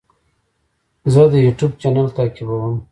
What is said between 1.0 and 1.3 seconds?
زه